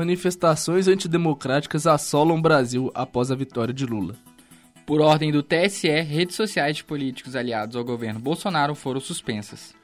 [0.00, 4.14] Manifestações antidemocráticas assolam o Brasil após a vitória de Lula.
[4.86, 9.74] Por ordem do TSE, redes sociais de políticos aliados ao governo Bolsonaro foram suspensas.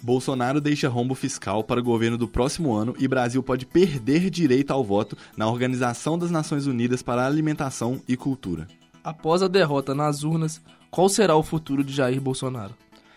[0.00, 4.70] Bolsonaro deixa rombo fiscal para o governo do próximo ano e Brasil pode perder direito
[4.70, 8.68] ao voto na Organização das Nações Unidas para a Alimentação e Cultura.
[9.02, 12.76] Após a derrota nas urnas, qual será o futuro de Jair Bolsonaro?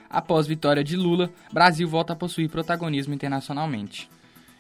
[0.10, 4.10] Após vitória de Lula, Brasil volta a possuir protagonismo internacionalmente.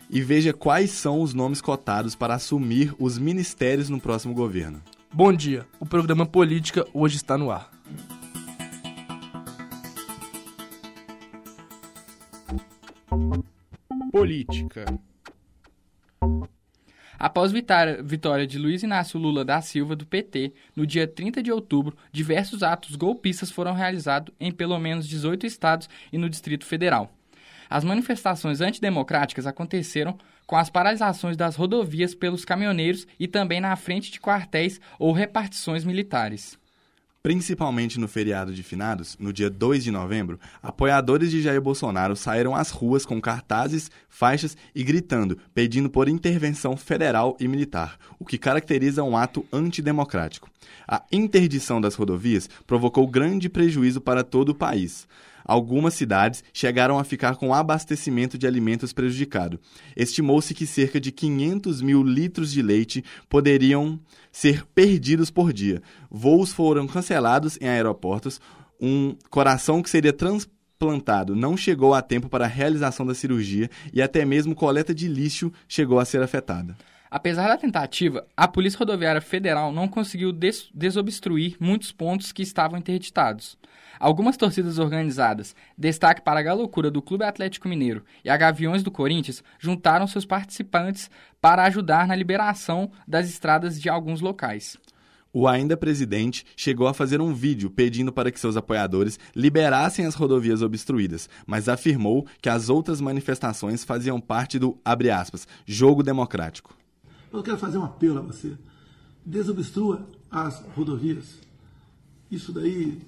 [0.10, 4.82] E veja quais são os nomes cotados para assumir os ministérios no próximo governo.
[5.14, 7.70] Bom dia, o programa Política hoje está no ar.
[14.12, 14.86] Política.
[17.20, 21.98] Após vitória de Luiz Inácio Lula da Silva, do PT, no dia 30 de outubro,
[22.12, 27.17] diversos atos golpistas foram realizados em pelo menos 18 estados e no Distrito Federal.
[27.70, 34.12] As manifestações antidemocráticas aconteceram com as paralisações das rodovias pelos caminhoneiros e também na frente
[34.12, 36.58] de quartéis ou repartições militares.
[37.28, 42.56] Principalmente no feriado de finados, no dia 2 de novembro, apoiadores de Jair Bolsonaro saíram
[42.56, 48.38] às ruas com cartazes, faixas e gritando, pedindo por intervenção federal e militar, o que
[48.38, 50.50] caracteriza um ato antidemocrático.
[50.88, 55.06] A interdição das rodovias provocou grande prejuízo para todo o país
[55.48, 59.60] algumas cidades chegaram a ficar com o abastecimento de alimentos prejudicado.
[59.96, 64.00] Estimou-se que cerca de 500 mil litros de leite poderiam
[64.32, 65.82] ser perdidos por dia.
[66.12, 68.42] Voos foram cancelados em aeroportos.
[68.80, 74.02] Um coração que seria transplantado não chegou a tempo para a realização da cirurgia e
[74.02, 76.76] até mesmo coleta de lixo chegou a ser afetada.
[77.10, 82.78] Apesar da tentativa, a Polícia Rodoviária Federal não conseguiu des desobstruir muitos pontos que estavam
[82.78, 83.58] interditados.
[84.00, 88.92] Algumas torcidas organizadas, destaque para a galocura do Clube Atlético Mineiro e a Gaviões do
[88.92, 91.10] Corinthians, juntaram seus participantes
[91.42, 94.78] para ajudar na liberação das estradas de alguns locais.
[95.34, 100.16] O ainda presidente chegou a fazer um vídeo pedindo para que seus apoiadores liberassem as
[100.16, 106.76] rodovias obstruídas, mas afirmou que as outras manifestações faziam parte do, aspas, jogo democrático.
[107.32, 108.58] Eu quero fazer um apelo a você.
[109.26, 111.40] Desobstrua as rodovias.
[112.32, 113.02] Isso daí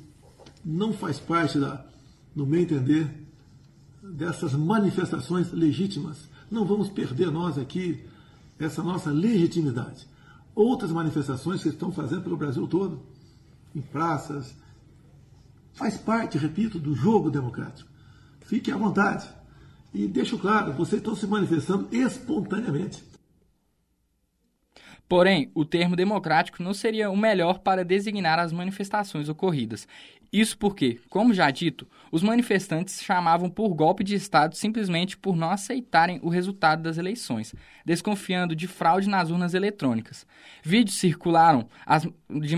[0.63, 1.85] não faz parte, da,
[2.35, 3.09] no meu entender,
[4.01, 6.17] dessas manifestações legítimas.
[6.49, 8.03] Não vamos perder nós aqui
[8.57, 10.07] essa nossa legitimidade.
[10.53, 12.99] Outras manifestações que estão fazendo pelo Brasil todo,
[13.73, 14.53] em praças,
[15.73, 17.89] faz parte, repito, do jogo democrático.
[18.41, 19.29] Fique à vontade.
[19.93, 23.03] E deixo claro, vocês estão se manifestando espontaneamente.
[25.09, 29.87] Porém, o termo democrático não seria o melhor para designar as manifestações ocorridas.
[30.31, 35.49] Isso porque, como já dito, os manifestantes chamavam por golpe de Estado simplesmente por não
[35.49, 40.27] aceitarem o resultado das eleições, desconfiando de fraude nas urnas eletrônicas.
[40.61, 41.67] Vídeos circularam
[42.29, 42.55] de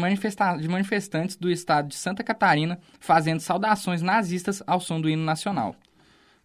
[0.67, 5.73] manifestantes do estado de Santa Catarina fazendo saudações nazistas ao som do hino nacional.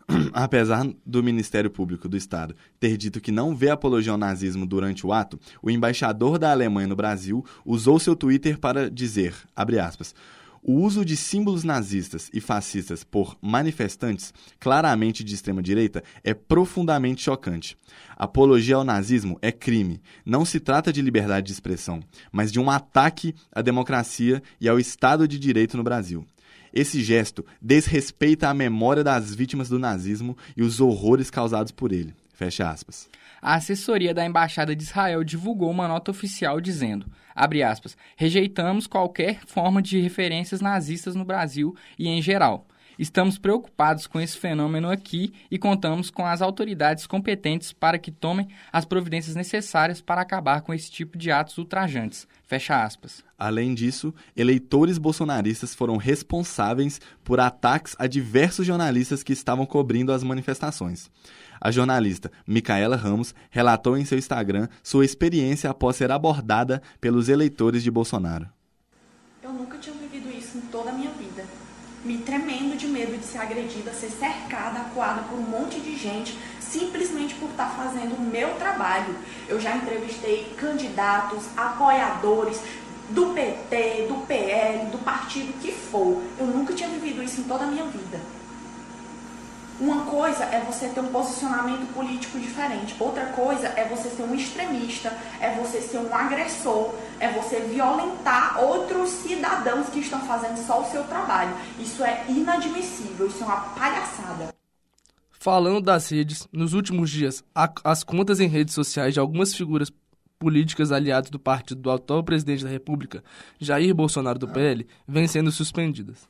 [0.33, 5.07] Apesar do Ministério Público do Estado ter dito que não vê apologia ao nazismo durante
[5.07, 10.15] o ato, o embaixador da Alemanha no Brasil usou seu Twitter para dizer, aspas,
[10.69, 17.77] o uso de símbolos nazistas e fascistas por manifestantes, claramente de extrema-direita, é profundamente chocante.
[18.17, 20.01] Apologia ao nazismo é crime.
[20.25, 22.01] Não se trata de liberdade de expressão,
[22.33, 26.27] mas de um ataque à democracia e ao Estado de Direito no Brasil.
[26.77, 32.15] Esse gesto desrespeita a memória das vítimas do nazismo e os horrores causados por ele.
[32.35, 33.09] Fecha aspas.
[33.41, 39.81] A assessoria da Embaixada de Israel divulgou uma nota oficial dizendo, aspas, rejeitamos qualquer forma
[39.81, 42.67] de referências nazistas no Brasil e em geral.
[42.99, 48.49] Estamos preocupados com esse fenômeno aqui e contamos com as autoridades competentes para que tomem
[48.73, 52.27] as providências necessárias para acabar com esse tipo de atos ultrajantes.
[52.45, 53.23] Fecha aspas.
[53.39, 60.23] Além disso, eleitores bolsonaristas foram responsáveis por ataques a diversos jornalistas que estavam cobrindo as
[60.23, 61.11] manifestações.
[61.61, 67.83] A jornalista Micaela Ramos relatou em seu Instagram sua experiência após ser abordada pelos eleitores
[67.83, 68.49] de Bolsonaro.
[69.43, 71.45] Eu nunca tinha vivido isso em toda a minha vida
[72.07, 76.39] me tremendo de medo de ser agredida, ser cercada, acuada por um monte de gente,
[76.61, 79.15] simplesmente por estar fazendo o meu trabalho.
[79.49, 82.61] Eu já entrevistei candidatos, apoiadores
[83.11, 86.23] do PT, do PL, do partido que for.
[86.39, 88.21] Eu nunca tinha vivido isso em toda a minha vida.
[89.79, 94.35] Uma coisa é você ter um posicionamento político diferente, outra coisa é você ser um
[94.35, 100.81] extremista, é você ser um agressor, é você violentar outros cidadãos que estão fazendo só
[100.81, 101.55] o seu trabalho.
[101.79, 104.55] Isso é inadmissível, isso é uma palhaçada.
[105.31, 109.93] Falando das redes, nos últimos dias, a, as contas em redes sociais de algumas figuras
[110.39, 113.23] políticas aliadas do partido do atual presidente da República,
[113.61, 116.27] Jair Bolsonaro do PL, vêm sendo suspendidas.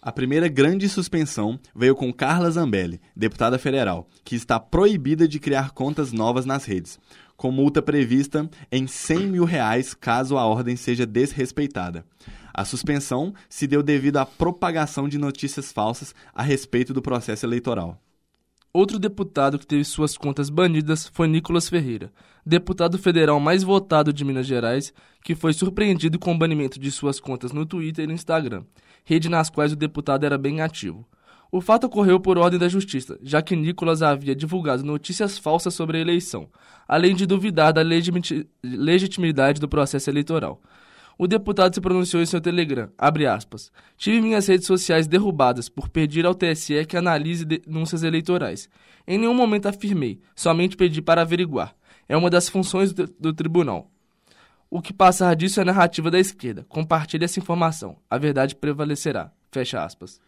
[0.00, 5.72] A primeira grande suspensão veio com Carla Zambelli, deputada federal, que está proibida de criar
[5.72, 7.00] contas novas nas redes,
[7.36, 12.04] com multa prevista em 100 mil reais caso a ordem seja desrespeitada.
[12.54, 18.00] A suspensão se deu devido à propagação de notícias falsas a respeito do processo eleitoral.
[18.72, 22.12] Outro deputado que teve suas contas banidas foi Nicolas Ferreira,
[22.44, 24.92] deputado federal mais votado de Minas Gerais,
[25.24, 28.64] que foi surpreendido com o banimento de suas contas no Twitter e no Instagram,
[29.04, 31.06] rede nas quais o deputado era bem ativo.
[31.50, 35.96] O fato ocorreu por ordem da Justiça, já que Nicolas havia divulgado notícias falsas sobre
[35.96, 36.46] a eleição,
[36.86, 37.80] além de duvidar da
[38.62, 40.60] legitimidade do processo eleitoral.
[41.20, 46.24] O deputado se pronunciou em seu Telegram, aspas, Tive minhas redes sociais derrubadas por pedir
[46.24, 48.70] ao TSE que analise denúncias eleitorais.
[49.04, 51.74] Em nenhum momento afirmei, somente pedi para averiguar.
[52.08, 53.90] É uma das funções do, do tribunal.
[54.70, 56.64] O que passar disso é narrativa da esquerda.
[56.68, 57.96] Compartilhe essa informação.
[58.08, 59.32] A verdade prevalecerá.
[59.50, 60.20] Fecha aspas.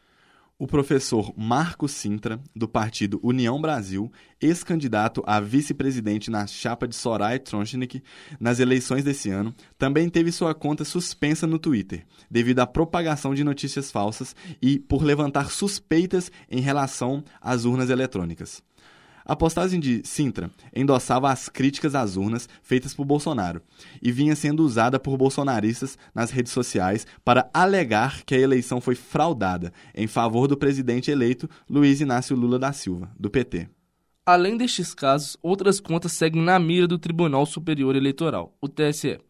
[0.60, 7.38] O professor Marco Sintra, do partido União Brasil, ex-candidato a vice-presidente na chapa de Soraya
[7.38, 8.02] Tronchnik
[8.38, 13.42] nas eleições desse ano, também teve sua conta suspensa no Twitter, devido à propagação de
[13.42, 18.62] notícias falsas e por levantar suspeitas em relação às urnas eletrônicas.
[19.30, 23.62] A postagem de Sintra endossava as críticas às urnas feitas por Bolsonaro
[24.02, 28.96] e vinha sendo usada por bolsonaristas nas redes sociais para alegar que a eleição foi
[28.96, 33.68] fraudada em favor do presidente eleito Luiz Inácio Lula da Silva, do PT.
[34.26, 39.20] Além destes casos, outras contas seguem na mira do Tribunal Superior Eleitoral, o TSE.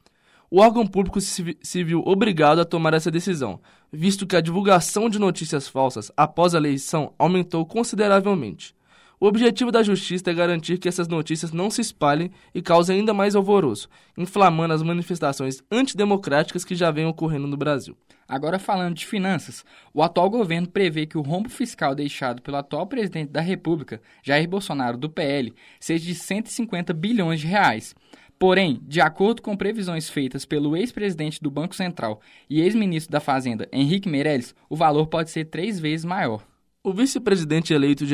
[0.50, 3.60] O órgão público se viu obrigado a tomar essa decisão,
[3.92, 8.74] visto que a divulgação de notícias falsas após a eleição aumentou consideravelmente.
[9.22, 13.12] O objetivo da justiça é garantir que essas notícias não se espalhem e causem ainda
[13.12, 13.86] mais alvoroço,
[14.16, 17.94] inflamando as manifestações antidemocráticas que já vêm ocorrendo no Brasil.
[18.26, 19.62] Agora falando de finanças,
[19.92, 24.48] o atual governo prevê que o rombo fiscal deixado pelo atual presidente da República, Jair
[24.48, 27.94] Bolsonaro do PL, seja de 150 bilhões de reais.
[28.38, 33.68] Porém, de acordo com previsões feitas pelo ex-presidente do Banco Central e ex-ministro da Fazenda,
[33.70, 36.42] Henrique Meirelles, o valor pode ser três vezes maior.
[36.82, 38.06] O vice-presidente eleito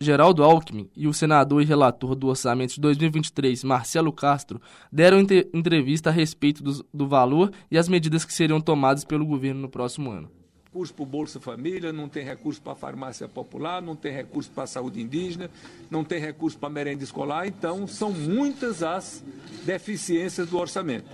[0.00, 5.20] Geraldo Alckmin e o senador e relator do orçamento de 2023, Marcelo Castro, deram
[5.52, 9.68] entrevista a respeito do, do valor e as medidas que seriam tomadas pelo governo no
[9.68, 10.30] próximo ano
[10.74, 14.50] recurso para o Bolsa Família, não tem recurso para a farmácia popular, não tem recurso
[14.50, 15.48] para a saúde indígena,
[15.88, 17.46] não tem recurso para a merenda escolar.
[17.46, 19.22] Então, são muitas as
[19.64, 21.08] deficiências do orçamento.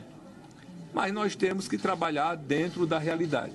[0.95, 3.53] Mas nós temos que trabalhar dentro da realidade.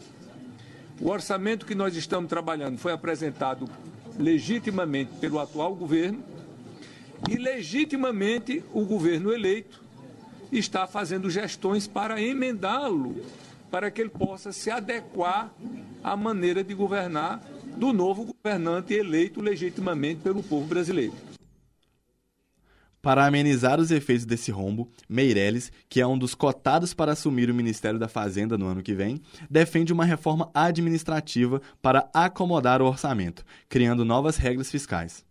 [1.00, 3.69] O orçamento que nós estamos trabalhando foi apresentado
[4.18, 6.24] legitimamente pelo atual governo
[7.30, 9.83] e legitimamente o governo eleito
[10.51, 13.15] está fazendo gestões para emendá-lo,
[13.69, 15.53] para que ele possa se adequar
[16.03, 17.41] à maneira de governar
[17.75, 21.13] do novo governante eleito legitimamente pelo povo brasileiro.
[23.05, 27.53] Para amenizar os efeitos desse rombo, Meirelles, que é um dos cotados para assumir o
[27.53, 33.45] Ministério da Fazenda no ano que vem, defende uma reforma administrativa para acomodar o orçamento,
[33.69, 35.23] criando novas regras fiscais.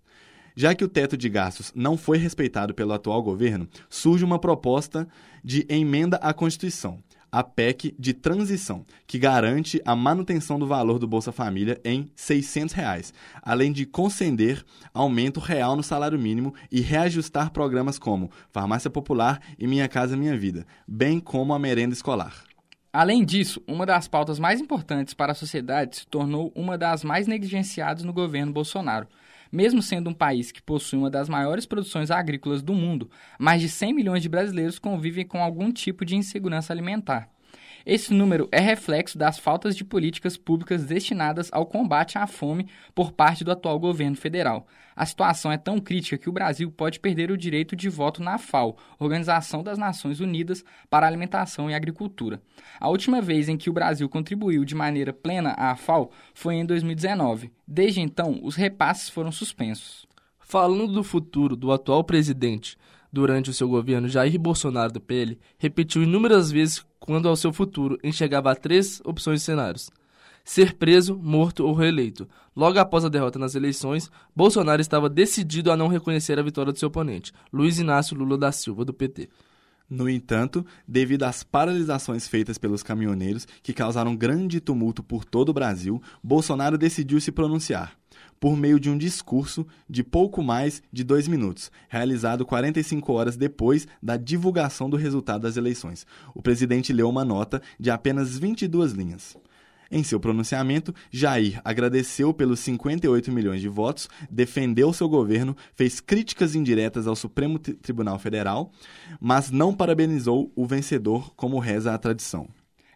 [0.54, 5.08] Já que o teto de gastos não foi respeitado pelo atual governo, surge uma proposta
[5.42, 7.02] de emenda à Constituição,
[7.34, 12.72] a PEC de transição, que garante a manutenção do valor do Bolsa Família em 600
[12.72, 13.12] reais,
[13.42, 19.66] além de conceder aumento real no salário mínimo e reajustar programas como Farmácia Popular e
[19.66, 22.44] Minha Casa Minha Vida, bem como a merenda escolar.
[22.92, 27.26] Além disso, uma das pautas mais importantes para a sociedade se tornou uma das mais
[27.26, 29.08] negligenciadas no governo Bolsonaro.
[29.54, 33.08] Mesmo sendo um país que possui uma das maiores produções agrícolas do mundo,
[33.38, 37.30] mais de 100 milhões de brasileiros convivem com algum tipo de insegurança alimentar.
[37.86, 43.12] Esse número é reflexo das faltas de políticas públicas destinadas ao combate à fome por
[43.12, 44.66] parte do atual governo federal.
[44.96, 48.38] A situação é tão crítica que o Brasil pode perder o direito de voto na
[48.38, 52.40] FAO, Organização das Nações Unidas para Alimentação e Agricultura.
[52.80, 56.64] A última vez em que o Brasil contribuiu de maneira plena à FAO foi em
[56.64, 57.52] 2019.
[57.68, 60.06] Desde então, os repasses foram suspensos.
[60.38, 62.78] Falando do futuro do atual presidente,
[63.14, 67.96] durante o seu governo, Jair Bolsonaro do PL repetiu inúmeras vezes quando ao seu futuro
[68.02, 69.88] enxergava três opções de cenários:
[70.44, 72.28] ser preso, morto ou reeleito.
[72.56, 76.78] Logo após a derrota nas eleições, Bolsonaro estava decidido a não reconhecer a vitória do
[76.78, 79.28] seu oponente, Luiz Inácio Lula da Silva, do PT.
[79.88, 85.54] No entanto, devido às paralisações feitas pelos caminhoneiros, que causaram grande tumulto por todo o
[85.54, 87.96] Brasil, Bolsonaro decidiu se pronunciar.
[88.44, 93.88] Por meio de um discurso de pouco mais de dois minutos, realizado 45 horas depois
[94.02, 96.06] da divulgação do resultado das eleições.
[96.34, 99.34] O presidente leu uma nota de apenas 22 linhas.
[99.90, 106.54] Em seu pronunciamento, Jair agradeceu pelos 58 milhões de votos, defendeu seu governo, fez críticas
[106.54, 108.70] indiretas ao Supremo Tribunal Federal,
[109.18, 112.46] mas não parabenizou o vencedor, como reza a tradição.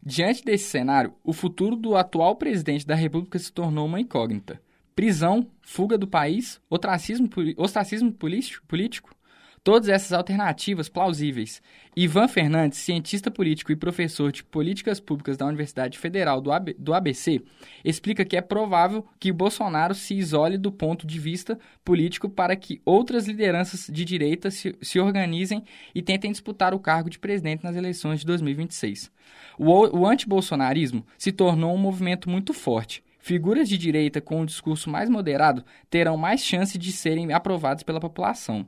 [0.05, 4.61] Diante desse cenário, o futuro do atual presidente da República se tornou uma incógnita.
[4.99, 9.15] Prisão, fuga do país, ostracismo, ostracismo político?
[9.63, 11.63] Todas essas alternativas plausíveis.
[11.95, 16.93] Ivan Fernandes, cientista político e professor de políticas públicas da Universidade Federal do, AB, do
[16.93, 17.41] ABC,
[17.85, 22.83] explica que é provável que Bolsonaro se isole do ponto de vista político para que
[22.85, 25.63] outras lideranças de direita se, se organizem
[25.95, 29.13] e tentem disputar o cargo de presidente nas eleições de 2026.
[29.57, 33.07] O, o antibolsonarismo se tornou um movimento muito forte.
[33.29, 38.01] Figuras de direita com um discurso mais moderado terão mais chance de serem aprovadas pela
[38.01, 38.67] população.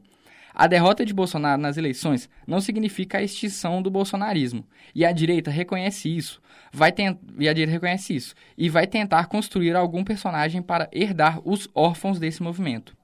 [0.55, 4.67] A derrota de Bolsonaro nas eleições não significa a extinção do bolsonarismo.
[4.95, 6.43] E a direita reconhece isso.
[6.71, 7.17] Vai tent...
[7.39, 8.35] E a direita reconhece isso.
[8.55, 12.95] E vai tentar construir algum personagem para herdar os órfãos desse movimento.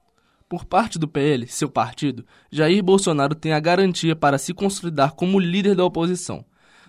[0.47, 5.39] Por parte do PL, seu partido, Jair Bolsonaro tem a garantia para se consolidar como
[5.39, 6.45] líder da oposição.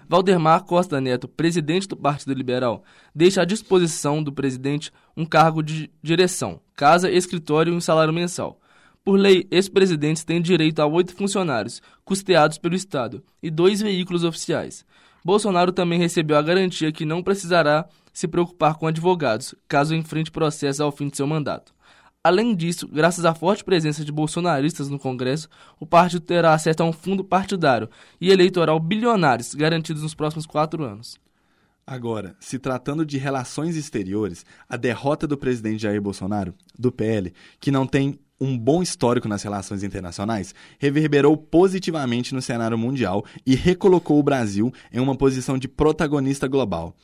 [0.09, 2.83] Valdemar Costa Neto, presidente do Partido Liberal,
[3.15, 8.59] deixa à disposição do presidente um cargo de direção, casa, escritório e um salário mensal.
[9.05, 14.83] Por lei, ex-presidentes têm direito a oito funcionários, custeados pelo Estado, e dois veículos oficiais.
[15.23, 20.83] Bolsonaro também recebeu a garantia que não precisará se preocupar com advogados, caso enfrente processo
[20.83, 21.75] ao fim de seu mandato.
[22.23, 25.49] Além disso, graças à forte presença de bolsonaristas no Congresso,
[25.79, 27.89] o partido terá acesso a um fundo partidário
[28.21, 31.19] e eleitoral bilionários garantidos nos próximos quatro anos.
[31.87, 37.71] Agora, se tratando de relações exteriores, a derrota do presidente Jair Bolsonaro, do PL, que
[37.71, 44.19] não tem um bom histórico nas relações internacionais, reverberou positivamente no cenário mundial e recolocou
[44.19, 46.95] o Brasil em uma posição de protagonista global.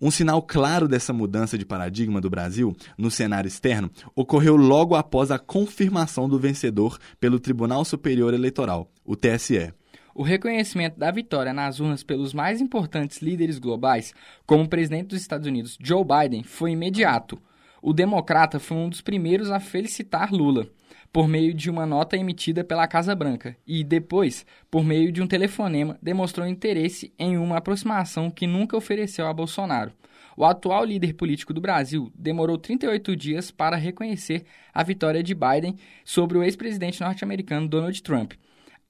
[0.00, 5.30] Um sinal claro dessa mudança de paradigma do Brasil no cenário externo ocorreu logo após
[5.30, 9.72] a confirmação do vencedor pelo Tribunal Superior Eleitoral, o TSE.
[10.14, 14.12] O reconhecimento da vitória nas urnas pelos mais importantes líderes globais,
[14.44, 17.40] como o presidente dos Estados Unidos, Joe Biden, foi imediato.
[17.80, 20.68] O democrata foi um dos primeiros a felicitar Lula
[21.12, 25.26] por meio de uma nota emitida pela Casa Branca e, depois, por meio de um
[25.26, 29.92] telefonema, demonstrou interesse em uma aproximação que nunca ofereceu a Bolsonaro.
[30.36, 35.76] O atual líder político do Brasil demorou 38 dias para reconhecer a vitória de Biden
[36.04, 38.34] sobre o ex-presidente norte-americano Donald Trump.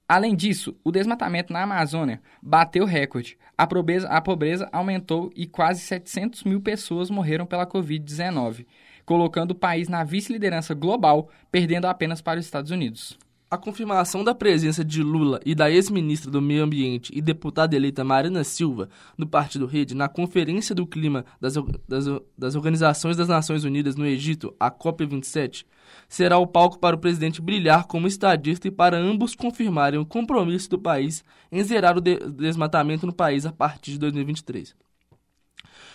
[0.09, 3.37] Além disso, o desmatamento na Amazônia bateu recorde.
[3.55, 8.65] A pobreza, a pobreza aumentou e quase 700 mil pessoas morreram pela Covid-19
[9.09, 13.17] colocando o país na vice-liderança global, perdendo apenas para os Estados Unidos.
[13.51, 18.03] A confirmação da presença de Lula e da ex-ministra do Meio Ambiente e deputada eleita
[18.03, 21.55] Marina Silva, do Partido Rede, na Conferência do Clima das,
[21.87, 22.05] das,
[22.37, 25.65] das Organizações das Nações Unidas no Egito, a COP27,
[26.07, 30.69] será o palco para o presidente brilhar como estadista e para ambos confirmarem o compromisso
[30.69, 34.75] do país em zerar o de desmatamento no país a partir de 2023.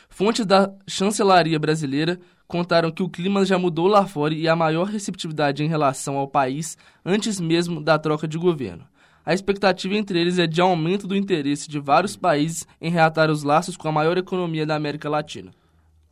[0.09, 4.87] Fontes da chancelaria brasileira contaram que o clima já mudou lá fora e há maior
[4.87, 8.87] receptividade em relação ao país antes mesmo da troca de governo.
[9.27, 13.43] A expectativa entre eles é de aumento do interesse de vários países em reatar os
[13.43, 15.51] laços com a maior economia da América Latina.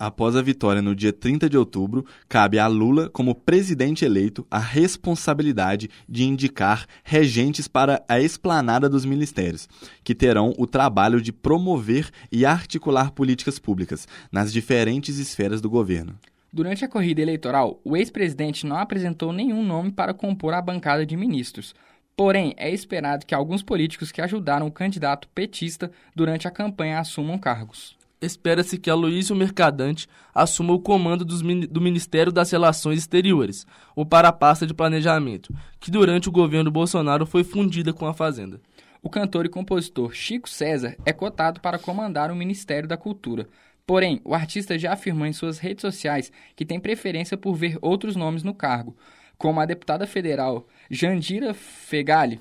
[0.03, 4.59] Após a vitória no dia 30 de outubro, cabe a Lula, como presidente eleito, a
[4.59, 9.69] responsabilidade de indicar regentes para a esplanada dos ministérios,
[10.03, 16.19] que terão o trabalho de promover e articular políticas públicas nas diferentes esferas do governo.
[16.53, 21.17] Durante a corrida eleitoral, o ex-presidente não apresentou nenhum nome para compor a bancada de
[21.17, 21.77] ministros.
[22.17, 27.39] Porém, é esperado que alguns políticos que ajudaram o candidato petista durante a campanha assumam
[27.39, 34.29] cargos espera-se que Aloysio Mercadante assuma o comando do Ministério das Relações Exteriores, ou para
[34.29, 38.61] a pasta de planejamento, que durante o governo Bolsonaro foi fundida com a Fazenda.
[39.03, 43.49] O cantor e compositor Chico César é cotado para comandar o Ministério da Cultura.
[43.85, 48.15] Porém, o artista já afirmou em suas redes sociais que tem preferência por ver outros
[48.15, 48.97] nomes no cargo,
[49.37, 52.41] como a deputada federal Jandira Fegali,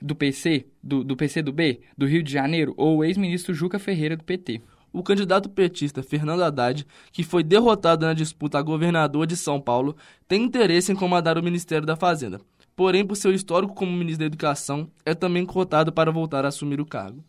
[0.00, 1.14] do PC, do, do
[1.96, 4.60] do Rio de Janeiro, ou o ex-ministro Juca Ferreira, do PT
[4.92, 9.96] o candidato petista Fernando Haddad, que foi derrotado na disputa a governador de São Paulo,
[10.28, 12.40] tem interesse em comandar o Ministério da Fazenda.
[12.76, 16.80] Porém, por seu histórico como ministro da Educação, é também cotado para voltar a assumir
[16.80, 17.22] o cargo.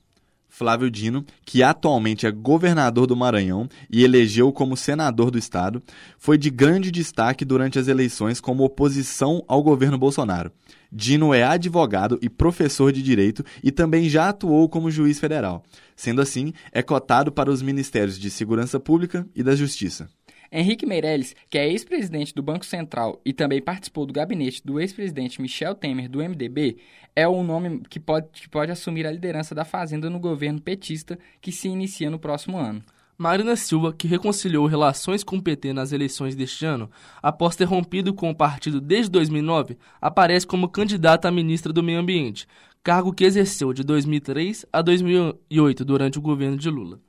[0.55, 5.81] Flávio Dino, que atualmente é governador do Maranhão e elegeu como senador do estado,
[6.19, 10.51] foi de grande destaque durante as eleições como oposição ao governo Bolsonaro.
[10.91, 15.63] Dino é advogado e professor de direito e também já atuou como juiz federal.
[15.95, 20.07] Sendo assim, é cotado para os ministérios de Segurança Pública e da Justiça.
[20.55, 25.41] Henrique Meirelles, que é ex-presidente do Banco Central e também participou do gabinete do ex-presidente
[25.41, 26.77] Michel Temer do MDB,
[27.15, 31.17] é o nome que pode, que pode assumir a liderança da Fazenda no governo petista
[31.41, 32.83] que se inicia no próximo ano.
[33.17, 36.87] Marina Silva, que reconciliou relações com o PT nas eleições deste ano,
[37.21, 41.99] após ter rompido com o partido desde 2009, aparece como candidata a ministra do Meio
[41.99, 42.47] Ambiente,
[42.83, 46.99] cargo que exerceu de 2003 a 2008 durante o governo de Lula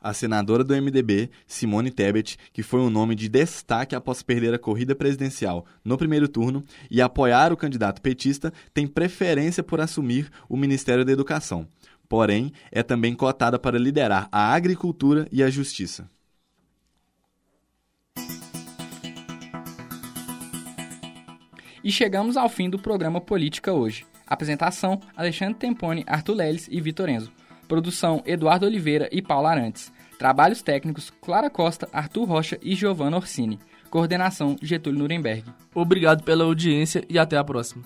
[0.00, 4.58] a senadora do MDB, Simone Tebet, que foi um nome de destaque após perder a
[4.58, 10.56] corrida presidencial no primeiro turno e apoiar o candidato petista, tem preferência por assumir o
[10.56, 11.66] Ministério da Educação.
[12.08, 16.08] Porém, é também cotada para liderar a agricultura e a justiça.
[21.82, 24.04] E chegamos ao fim do programa Política hoje.
[24.26, 27.32] Apresentação: Alexandre Tempone, Arthur Leles e Vitor Enzo.
[27.70, 29.92] Produção: Eduardo Oliveira e Paulo Arantes.
[30.18, 33.60] Trabalhos técnicos: Clara Costa, Arthur Rocha e Giovanna Orsini.
[33.88, 35.44] Coordenação: Getúlio Nuremberg.
[35.72, 37.84] Obrigado pela audiência e até a próxima.